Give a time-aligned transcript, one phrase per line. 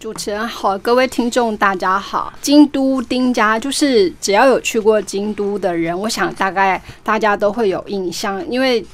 [0.00, 2.32] 主持人好，各位听众大家好。
[2.42, 8.84] 京都丁家就是只要有去过京都的人，我想大概大家都会有印象，因为。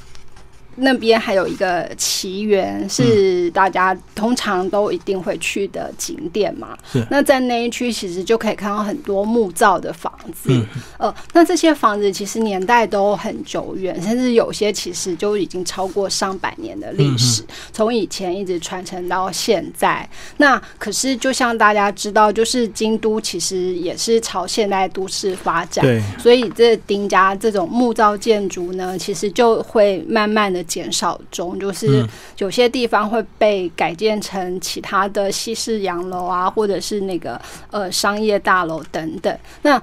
[0.76, 6.76] 那边还有一个奇缘，是大家通常都一定会去的景点嘛。
[7.10, 10.50] 那在那一区，其实就可以看到很多木造的房子。
[10.96, 20.08] 呃，那这些房子其实年代都很久远，甚至有些其实就已经超过上百年的历史，从以前一直传承到现在。
[20.38, 25.84] 那可是，就像大家知道，就是京都其实也是朝现代都市发展。
[25.84, 26.02] 对。
[26.18, 30.61] 所以这丁家这种木造建筑呢，其实就会慢慢的。
[30.62, 32.06] 减少中，就是
[32.38, 37.40] 有些地方会被改建成其他的西式洋楼啊，或者是那个
[37.70, 39.38] 呃商业大楼等等。
[39.62, 39.80] 那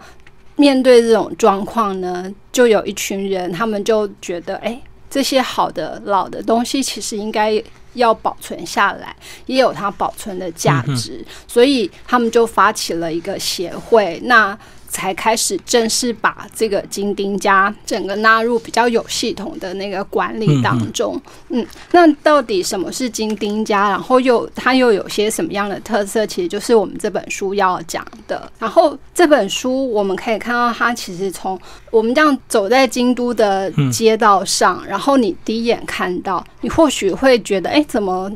[0.56, 14.20] 面对这种状况呢，就有一群人，他们就觉得，哎，这些好的老的东西其实应该要保存下来，也有它保存的价值，所以他们就发起了一个协会。
[14.26, 14.58] 那
[15.00, 21.20] 才开始正式把这个金丁家整个纳入比较有系统的那个管理当中。
[21.48, 23.90] 嗯，那到底什么是金丁家？
[23.90, 26.26] 然后又它又有些什么样的特色？
[26.26, 28.52] 其实就是我们这本书要讲的。
[28.60, 31.58] 然后这本书我们可以看到，它其实从
[31.90, 38.30] 我们这样走在京都的街道上，然后你第一眼看到，你或许会觉得，哎，怎么？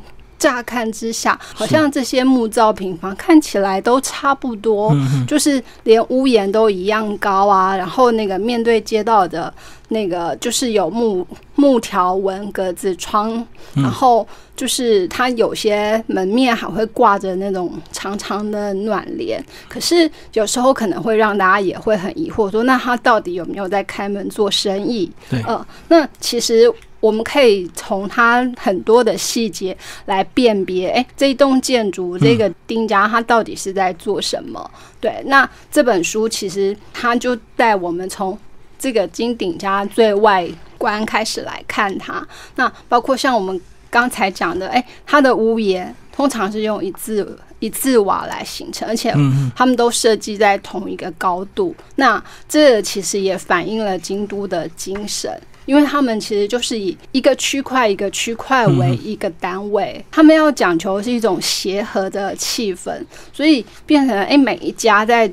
[0.44, 4.94] 乍看之下，好像这些木造平房看起来都差不多，
[5.26, 7.78] 就是连屋檐都一样高啊。
[7.78, 9.52] 然后那个面对街道的
[9.88, 19.42] 那个，就是有木木条纹格子窗，然后就是它有些门面还会挂着那种长长的暖帘。
[19.70, 25.10] 可是有时候可能会让大家也会很疑惑，说那他到底有没有在开门做生意？
[25.30, 26.70] 对，呃，那其实。
[27.04, 34.72] 我们可以从它很多的细节来辨别，哎，这一栋建筑这个丁家它到底是在做什么？
[35.02, 38.40] 对，那这本书其实它就带我们从
[38.80, 40.48] 这个金鼎家最外
[40.78, 42.26] 观开始来看它。
[42.56, 43.60] 那包括像我们
[43.90, 49.14] 刚才讲的，哎，它的屋檐通常是用一字一字瓦来形成，而且
[49.54, 51.76] 他们都设计在同一个高度。
[51.98, 55.38] 那这其实也反映了京都的精神。
[55.66, 63.02] 因为他们其实就是以一个区块一个区块为一个单位，他们要讲求是一种协和的气氛，
[63.32, 65.32] 所以变成哎每一家在。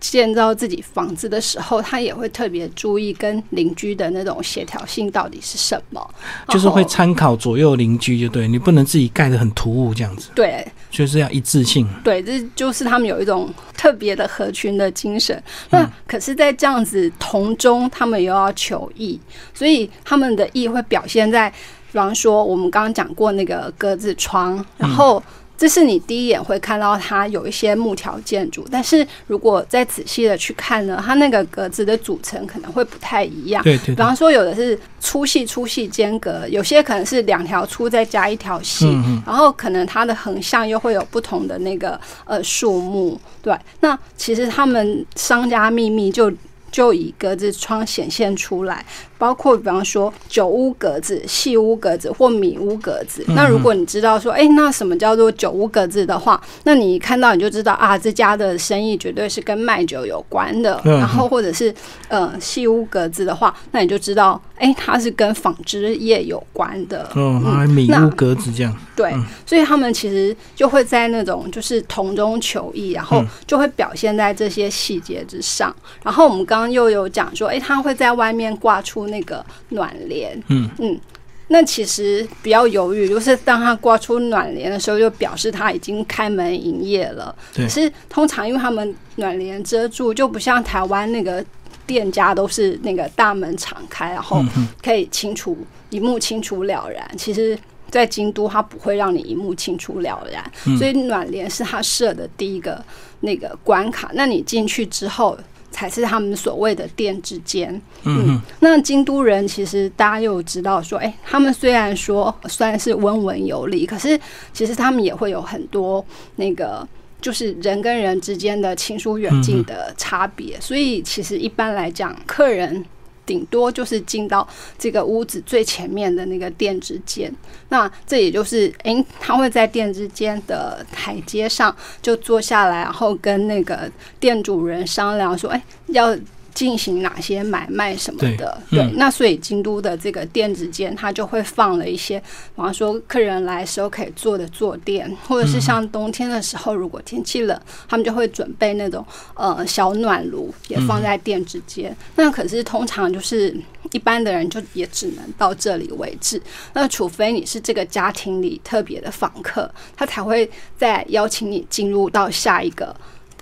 [0.00, 6.14] 建造自己房子的时候，他也会特别注意跟邻居的那种协调性到底是什么，
[6.48, 10.30] 就是会参考左右邻居，就对你不能自己盖的很突兀这样子。
[10.34, 11.88] 对，就是要一致性。
[12.04, 15.42] 对，这就是他们有一种特别的合群的精神。
[15.70, 19.18] 那可是，在这样子同中，他们又要求异，
[19.52, 25.20] 所以他们的异会表现在，比方说我们刚刚讲过那个格子窗，然后。
[25.58, 33.60] 这是你第一眼会看到它有一些木条建筑，但是如果再仔细的去看呢，它那个格子的组成可能会不太一样。
[33.64, 33.92] 对对。
[33.92, 38.86] 比方说，有的是粗细粗细间隔，有些可能是两条粗再加一条细，
[39.26, 43.20] 然后可能它的横向又会有不同的那个呃数目。
[43.42, 46.32] 对，那其实他们商家秘密就
[46.70, 48.86] 就以格子窗显现出来。
[49.18, 53.24] 包括比方说酒屋格子、细屋格子或米屋格子。
[53.28, 60.80] 那如果你知道说，哎，那什么叫做酒屋格子的话，那你一看到你就知道啊，这家的生意绝对是跟卖酒有关的。
[60.84, 61.74] 然后或者是
[62.06, 67.10] 呃细屋格子的话，那你就知道，哎，它是跟纺织业有关的。
[67.16, 68.72] 嗯，米屋格子这样。
[68.94, 69.12] 对，
[69.44, 75.74] 所以他们其实就会在那种就是同中求异，然后就会表现在这些细节之上。
[76.04, 79.07] 然后我们刚刚又有讲说，哎，他会在外面挂出。
[79.08, 81.00] 那个暖帘，嗯嗯，
[81.48, 87.34] 那其实比较犹豫，就是当他挂出暖帘的时候，就表示他已经开门营业了。
[87.54, 91.44] 可是通常因为他们暖帘遮住，就不像台湾那个
[91.86, 94.44] 店家都是那个大门敞开，然后
[94.82, 95.56] 可以清楚
[95.90, 97.10] 一目清楚了然。
[97.16, 97.58] 其实，
[97.90, 102.84] 在京都，它不会让你一目清楚了然，所以暖帘是他设的第一个
[103.20, 104.10] 那个关卡。
[104.12, 105.38] 那你进去之后。
[105.70, 107.80] 才是他们所谓的店之间。
[108.04, 114.18] 嗯，那京都人其实大家又知道说，哎，他们虽然说算是温文有礼，可是
[114.52, 116.04] 其实他们也会有很多
[116.36, 116.86] 那个，
[117.20, 120.60] 就是人跟人之间的亲疏远近的差别。
[120.60, 122.84] 所以其实一般来讲，客人。
[123.28, 124.48] 顶多就是进到
[124.78, 127.30] 这个屋子最前面的那个店之间，
[127.68, 136.16] 那这也就是，哎，他会在店之间的台阶上就坐下来，然后跟那个店主人商量说，哎，要。
[136.58, 138.60] 进行哪些买卖什么的。
[138.68, 147.56] 对对，那所以京都的这个电子间，它就会放了一些，比方说客人来时候可以坐的坐垫，或者是像冬天的时候，如果天气冷，
[147.86, 151.96] 他们就会准备那种呃小暖炉，也放在电子间。
[152.16, 153.56] 那可是通常就是
[153.92, 156.42] 一般的人就也只能到这里为止。
[156.72, 162.92] 那除非你是这个家庭里特别的访客，他才会再邀请你进入到下一个。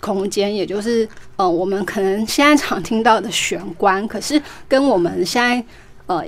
[0.06, 5.64] 空间，也就是呃，我们可能现在常听到的玄关，可是跟我们现在
[6.06, 6.24] 呃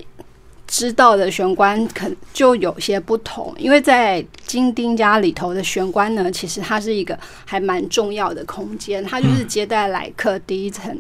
[0.67, 3.55] 知道的玄关，可就有些不同。
[3.57, 10.99] 因为在金丁家里头的玄关呢，其实它是一个还蛮重要的空间，它就是接待来客第一层。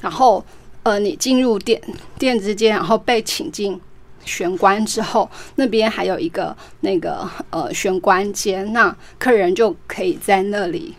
[0.00, 0.44] 然后
[0.82, 1.80] 呃，你进入店
[2.18, 3.80] 店之间，然后被请进
[4.24, 10.92] 玄关之后，那边还有一个那个呃玄关间，那客人就可以在那里。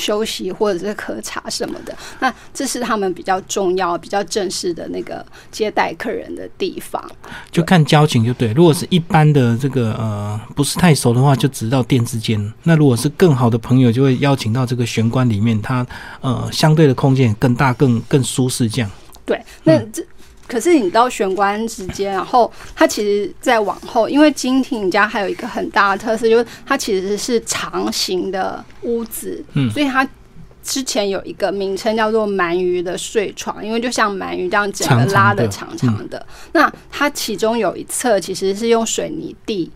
[0.00, 7.00] 休息或者是喝茶什么的，那这是他们比较重要、比较正式的那个接待客人的地方。
[7.52, 8.52] 就看交情就对。
[8.54, 12.40] 如果是一般的这个呃不是太熟的话，就直到店之间。
[12.62, 15.86] 那如果是更好的朋友，就会邀请到这个玄关里面，它
[16.22, 18.90] 呃相对的空间更大、更更舒适这样。
[19.26, 20.02] 对，那这。
[20.50, 30.06] 可是你到玄关之间，然后它其实再往后，因为金庭家还有一个很大的特色，就是它其实是长形的屋子，嗯，所以它
[30.62, 36.26] 之前有一个名称叫做鳗鱼的睡床，因为就像鳗鱼这样整个拉的长长的。
[36.52, 39.70] 那它其中有一侧其实是用水泥地。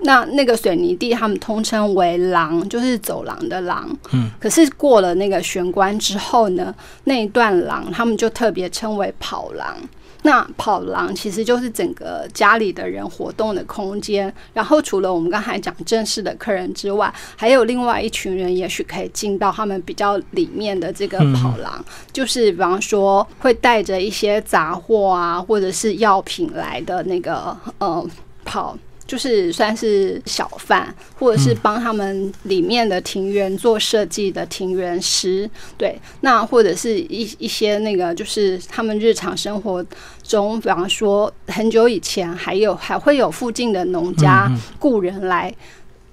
[0.00, 3.88] 那那个水泥地，他们通称为廊，就是走廊的廊。
[4.12, 6.74] 嗯，可是过了那个玄关之后呢，
[7.04, 9.74] 那一段廊他们就特别称为跑廊。
[10.22, 14.32] 那跑廊其实就是整个家里的人活动的空间。
[14.52, 28.06] 然后除了我们刚才讲正式的客人之外，还有另外一群人，也许可以进到他们比较里面的这个跑廊，就是比方说会带着一些杂货啊，或者是药品来的那个呃
[28.44, 28.76] 跑。
[29.12, 30.88] 就是算是小贩，
[31.18, 39.84] 或者是帮他们里面的庭园做设计的庭园师，对，那或者是一一些那个，就是他们日常生活
[40.22, 45.54] 中，比方说很久以前，还有还会有附近的农家雇人来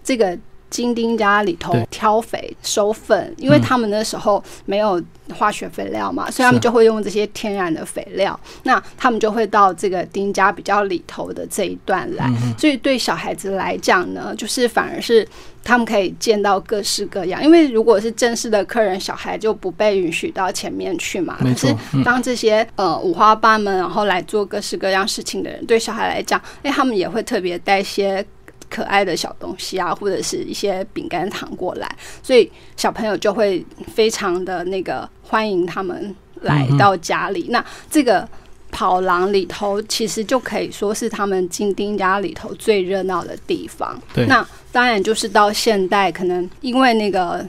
[0.03, 0.37] 这个。
[0.69, 5.01] 金丁家里头挑肥收粪，因为他们那时候没有
[5.35, 8.39] 化学肥料嘛，所以他们就会用这些天然的肥料。
[8.63, 15.27] 那他们就会到这个丁家比较里头的这一段来，所以对小孩子来讲呢，就是反而是
[15.63, 17.43] 他们可以见到各式各样。
[17.43, 21.37] 因为如果是正式的客人，小孩就不被允许到前面去嘛。
[21.39, 28.25] 可是当这些呃五花八门，然后来做各式各样事情的人，对小孩来讲，哎，他们也会特别带些。
[28.69, 31.89] 可爱的小东西啊，或者是一些饼干糖过来，
[32.21, 37.47] 所以小朋友就会非常的那个欢迎他们来到家里。
[37.49, 38.27] 那这个
[38.71, 43.99] 跑廊里头，其实就可以说是他们金丁家里头最热闹的地方。
[44.27, 47.43] 那当然就是到现代，可能因为那个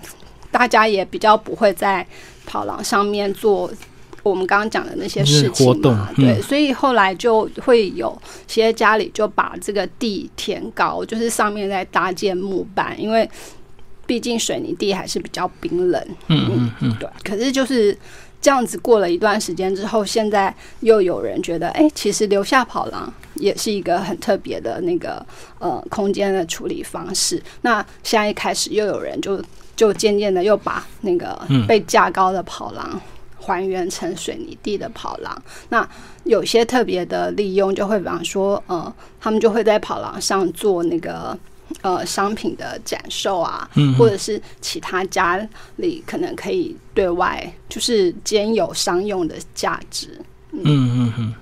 [0.50, 2.06] 大家也比较不会在
[2.46, 3.70] 跑廊上面做。
[4.22, 13.28] 我们刚刚讲的那些事情嘛，对，所以后来就会有些家里就把这个地填高，就是上面在搭建木板，因为
[14.06, 16.06] 毕竟水泥地还是比较冰冷。
[16.28, 17.08] 嗯嗯嗯，对。
[17.24, 17.96] 可是就是
[18.42, 25.24] 这样子过了一段时间之后，现在又有人觉得，哎，其实留下跑廊也是一个很特别的那个
[25.58, 27.42] 呃空间的处理方式。
[27.62, 29.42] 那现在一开始又有人就
[29.76, 33.00] 就渐渐的又把那个被架高的跑廊。
[33.40, 35.88] 还原成水泥地的跑廊，那
[36.24, 41.36] 有些特别的利用，就会比方说，呃，他们就会在跑廊上做那个
[41.80, 43.68] 呃商品的展售啊，
[43.98, 50.08] 或者是其他家里可能可以对外就是兼有商用的价值。
[50.52, 51.34] 嗯嗯嗯。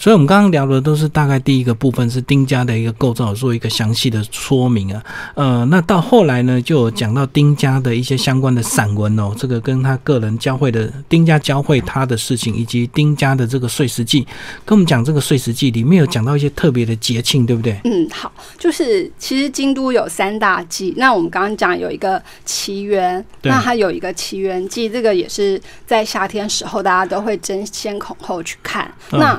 [0.00, 5.02] 所以，我们刚刚聊的都是大概第一个部分，是丁家的一个构造，做一个详细的说明啊。
[5.34, 14.24] 呃，那到后来呢，就有讲到丁家的一些相关的散文哦，这个跟他个人教会的丁家教会他的事情，以及丁家的这个碎石记，
[14.64, 17.80] 跟我们讲这个碎石记里面有讲到一些特别的节庆，对不对？
[17.82, 29.36] 嗯，好，就是其实京都有三大祭，那我们刚刚讲有一个奇缘，那它有一个奇缘祭，这个也是在夏天时候大家都会争先恐后去看，那。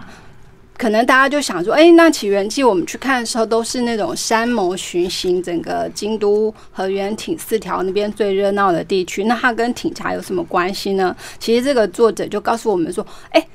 [0.80, 9.26] 可能大家就想说，哎，那起源记我们去看的时候，都是那种山谋巡行，整个京都和原町四条那边最热闹的地区。
[9.26, 11.14] 那它跟町家有什么关系呢？
[11.38, 13.46] 其实这个作者就告诉我们说，哎，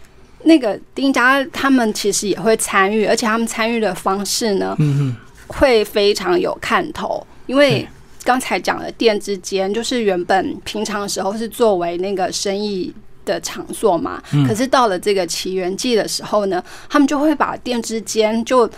[0.43, 5.17] 那个丁家他们其实也会参与，而且他们参与的方式呢，嗯
[5.47, 7.27] 会非常有看头。
[7.47, 7.89] 因为
[8.23, 12.93] 刚才讲的店之间，就是原本平常时候是作为那个生意。
[13.25, 14.23] 的场所嘛。
[14.47, 18.69] 可是到了这个起源季的时候呢，他们就会把店之间就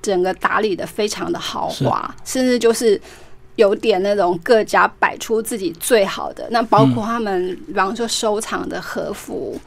[0.00, 3.00] 整个打理的非常的豪华，甚至就是
[3.56, 6.46] 有点那种各家摆出自己最好的。
[6.50, 9.60] 那包括他们，比方说收藏的和服。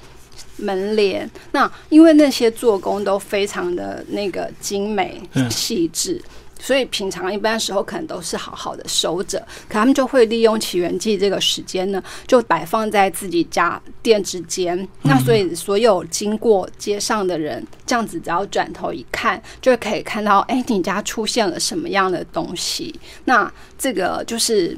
[0.58, 6.22] 门帘，那因为那些做工都非常的那个精美细致，
[6.60, 14.88] 所以平常一般时候可能都是好好的收着，可他们就会利用起源季这个时间呢，就摆放在自己家店之间。
[15.04, 23.00] 那所以所有经过街上的人，这样子只要转头一看，就可以看到，哎，你家出现了什么样的东西？
[23.26, 24.78] 那这个就是。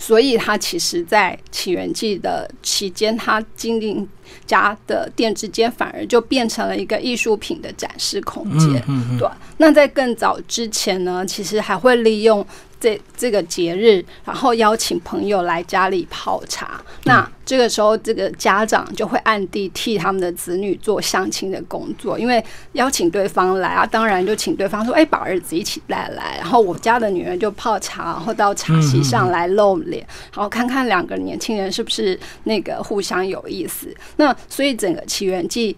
[0.00, 4.08] 所以，他其实，在起源记的期间，他经营
[4.46, 8.82] 家的店之间反而就变成了一个艺术品的展示空间。
[8.88, 9.28] 嗯对，
[9.58, 12.44] 那在更早之前呢，其实还会利用。
[12.80, 16.82] 这这个节日，然后邀请朋友来家里泡茶。
[17.04, 33.94] 那这个时候，这个家长就会暗地替他们的子女做相亲的工作，因为邀请对方来啊，当然就请对方说：“哎，把儿子一起带来。”然后我家的女儿就泡茶，然后到茶席上来露脸，然后看看两个年轻人是不是那个互相有意思。
[34.16, 35.76] 那所以整个起源记。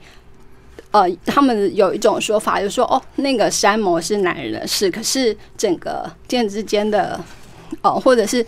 [0.93, 7.19] 呃，他们有一种说法，就是说，哦，那个山魔是男人的事，可是整个店之间的，
[7.81, 8.45] 呃，或者是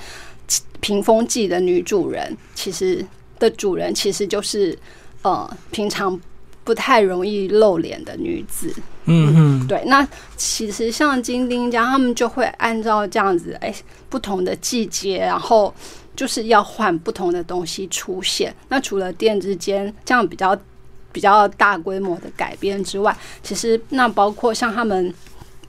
[0.81, 3.03] 屏风记的女主人，其实
[3.39, 4.79] 的主人其实就是
[5.23, 6.21] 呃，平常
[6.65, 8.71] 不太容易露脸的女子。
[9.07, 9.83] 嗯嗯，对。
[9.87, 13.75] 那其实像金丁家，他们就会按照这样子，哎，
[14.11, 15.75] 不同的季节，然后
[16.15, 18.55] 就是要换不同的东西出现。
[18.69, 20.55] 那除了店之间这样比较。
[21.15, 25.15] 比较大规模的改变之外，其实那包括像他们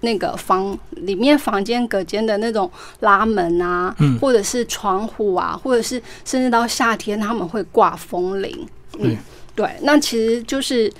[0.01, 2.69] 那个房里面房间隔间的那种
[3.01, 8.67] 拉门啊，或者是窗户啊，或者是甚至到夏天他们会挂风铃。
[8.97, 9.15] 嗯，
[9.53, 10.91] 对，那其实就是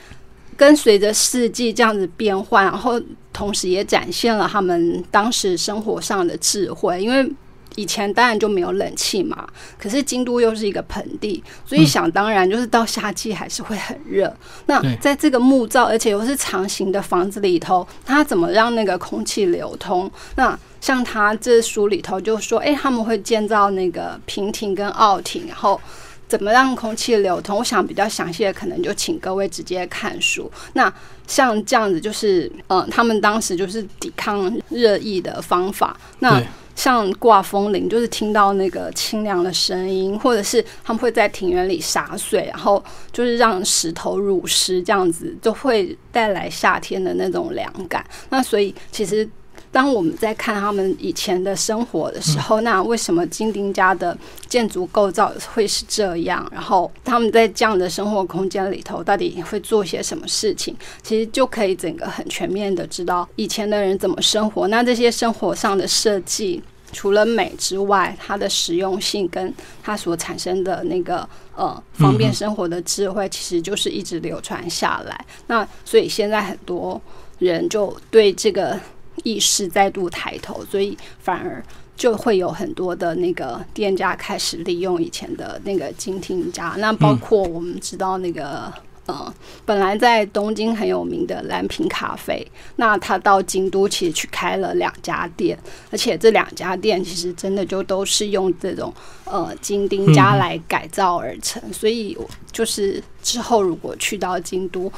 [0.56, 3.02] 跟随着四季这样子变换，然后
[3.34, 7.28] 同时也展现了他们当时生活上的智慧，因为。
[7.76, 14.34] 以前当然就没有冷气嘛，可是京都又是一个盆地，所以想当然就是到夏季还是会很热。
[14.66, 20.10] 那在这个木造而且又是长形的房子里头，它怎么让那个空气流通？
[20.36, 25.82] 那像他这书里头就说，哎，他们会建造那个平亭跟奥亭，然后
[26.28, 27.58] 怎么让空气流通？
[27.58, 30.52] 我想比较详细的可能就请各位直接看书。
[30.74, 30.94] 那
[31.26, 35.98] 像这样子就是，嗯，他们当时就是抵抗热议的方法。
[36.20, 36.40] 那
[36.76, 48.06] 像挂风铃，就是听到那个清凉的声音，或者是他们会在庭院里洒水，然后就是让石头乳湿，这样子就会带来夏天的那种凉感。
[48.30, 49.28] 那所以，其实
[49.76, 54.18] 当我们在看他们以前的生活的时候，那为什么金丁家的
[54.48, 56.50] 建筑构造会是这样？
[56.50, 60.74] 然后他们在这样的生活空间里头，到底会做些什么事情？
[61.04, 64.70] 其实就可以整个很全面的知道以前的人怎么生活。
[64.70, 66.64] 那这些生活上的设计。
[66.94, 69.54] 除了美之外，它的实用性跟
[69.84, 75.26] 它所产生的那个呃方便生活的智慧，其实就是一直流传下来。
[75.48, 77.02] 那所以现在很多
[77.40, 78.80] 人就对这个
[79.26, 81.62] 意识再度抬头，所以反而
[81.98, 86.76] 就会有很多的那个店家开始利用以前的那个精听家。
[86.78, 88.72] 那包括我们知道那个。
[89.08, 89.32] 呃，
[89.66, 92.44] 本来在东京很有名的蓝瓶咖啡，
[92.78, 95.56] 那他到京都其实去开了两家店，
[95.92, 98.92] 而且这两家店其实真的就都是用这种
[99.26, 102.18] 呃金丁家来改造而成，所以
[102.52, 104.92] 就是之后如果去到京都。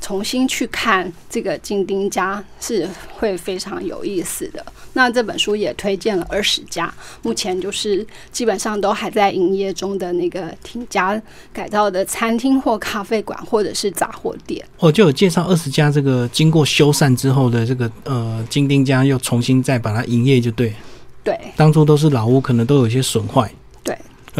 [0.00, 4.64] 重新去看这个金丁家是会非常有意思的。
[4.92, 6.92] 那这本书也推荐了二十家，
[7.22, 11.20] 目前就是基本上都还在营业中的那个庭家
[11.52, 14.64] 改造的餐厅或咖啡馆或者是杂货店。
[14.78, 20.74] 我就有介绍二十家这个经过修缮之后的这个呃金丁家又重新再把它营业，就对。
[21.22, 21.38] 对。
[21.54, 23.52] 当初都是老屋，可能都有一些损坏。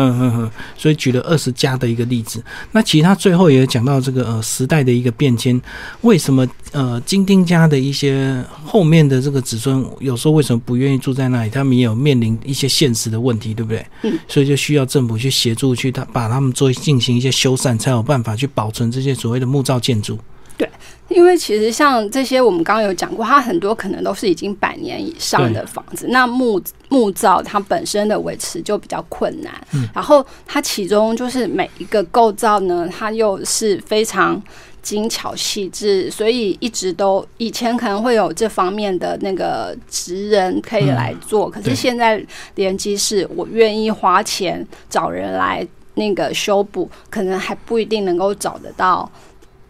[0.08, 2.42] 嗯嗯嗯，所以举了二十家的一个例子。
[2.72, 5.60] 那其他最后也讲到这个呃时代的一个变迁，
[6.02, 11.50] 为什么呃金丁家的一些后面的这个子孙有时候为什么不愿意住在那里？
[11.50, 13.86] 他们也有面临一些现实的问题，对不对？
[14.02, 14.18] 嗯。
[14.26, 20.18] 所以就需要政府去协助去他把他们做进行一些修缮，才有办法去保存这些所谓的木造建筑。
[20.56, 20.68] 对。
[21.10, 26.06] 因为其实像这些，我们刚刚有讲过，它很多可能都是已经百年以上的房子。
[26.08, 29.52] 那木木造它本身的维持就比较困难，
[29.92, 34.40] 然后它其中就是每一个构造呢，它又是非常
[34.80, 42.24] 精巧细致，所以一直都以前可能会有这方面的那个职人可以来做，可是现在
[42.54, 45.66] 联机是我愿意花钱找人来。
[45.94, 49.10] 那个修补，可能还不一定能够找得到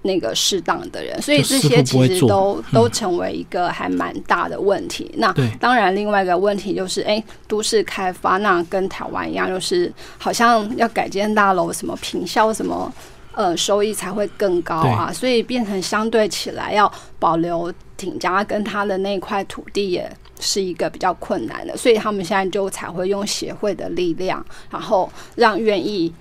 [0.03, 5.11] 那个适当的人，所以这些其实都都成为一个还蛮大的问题。
[5.19, 12.93] 那当然，另外一个问题就是，哎，都市开发那跟台湾一样，就是好像要改建大楼，什么平效什么。
[13.33, 26.13] 呃，收益才会更高啊，所以变成相对起来要保留挺家跟他的那块土地也是一个比较困难的，所以他们现在就才会用协会的力量，然后让愿意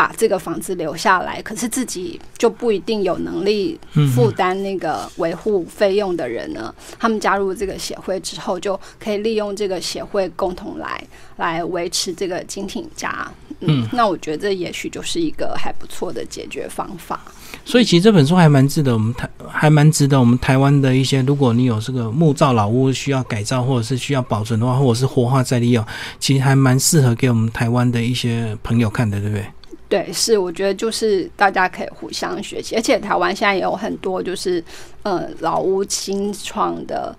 [0.00, 3.78] 把这个房子留下来，可是自己就不一定有能力
[4.14, 11.04] 负担那个维护费用的人呢，他们加入这个协会之后，就可以利用这个协会共同来
[11.36, 13.30] 来维持这个金挺家。
[13.58, 17.20] 嗯，那我觉得这也许就是一个还不错的解决方法。
[17.66, 25.84] 所以其实这本书还蛮值得我们台，还蛮值得我们台湾的一些，如果你有这个木造老屋需要改造或者是需要保存的话，或者是活化再利用，
[26.18, 29.44] 其实还蛮适合给我们台湾的一些朋友看的，对不对？
[29.90, 34.64] 对，是，我觉得就是大家可以互相学习，而且台湾现在也有很多就是
[35.02, 37.14] 呃老屋新创的。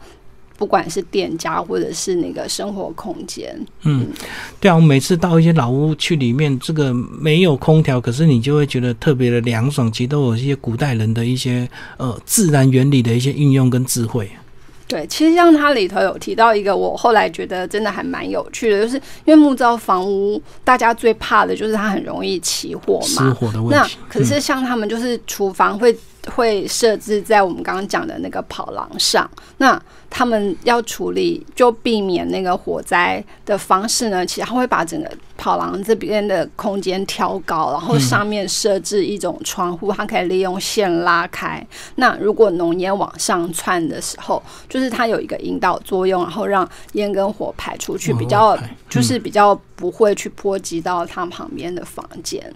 [0.58, 4.06] 不管是店家或者是那个生活空间，嗯，
[4.60, 9.92] 对啊，我每次到一些老屋去里面，这个没有空调，可是你就会觉得特别的凉爽。
[9.92, 14.30] 其实都有一些古代人的一些呃自然原理的一些运用跟智慧。
[14.92, 23.26] 对，其实像它里头有提到一个，我后来觉得真的还蛮有趣的，就是因为木造房屋，大家最怕的就是它很容易起火嘛。
[23.26, 23.74] 失火的问题。
[23.74, 25.98] 那可是像他们就是厨房会。
[26.36, 34.26] 会设置在我们刚刚讲的那个跑廊上，那他们要处理就避免那个火灾的方式呢？
[34.26, 41.66] 其实他会把整个跑廊这边的空间挑高，然后上面设置一种窗户，它可以利用线拉开。
[41.96, 48.56] 那如果浓烟往上窜的时候，就是它有一个引导作用，然后让烟跟火排出去，比较
[48.90, 52.54] 就是比较不会去波及到它旁边的房间。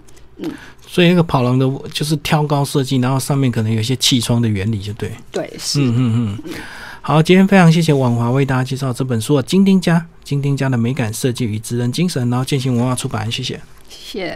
[0.86, 5.10] 所以那个跑廊的就是挑高设计，然后上面可能有一些气窗的原理，就对。
[5.30, 5.80] 对，是。
[5.80, 6.54] 嗯嗯嗯。
[7.02, 13.60] 好，今天非常谢谢婉华为大家介绍这本书《金丁家》，金丁家的美感设计与职人精神，然后进行文化出版，谢谢。
[13.88, 14.34] 谢谢。